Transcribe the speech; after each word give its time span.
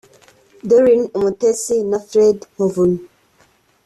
Doreen 0.67 1.01
Umutesi 1.17 1.75
na 1.89 1.99
Fred 2.07 2.37
Muvunyi 2.57 3.01